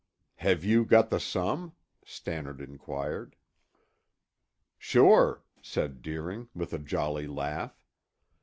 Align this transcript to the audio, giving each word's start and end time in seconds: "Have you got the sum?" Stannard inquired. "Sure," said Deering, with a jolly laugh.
"Have 0.37 0.63
you 0.63 0.83
got 0.83 1.11
the 1.11 1.19
sum?" 1.19 1.73
Stannard 2.03 2.59
inquired. 2.59 3.35
"Sure," 4.79 5.43
said 5.61 6.01
Deering, 6.01 6.49
with 6.55 6.73
a 6.73 6.79
jolly 6.79 7.27
laugh. 7.27 7.85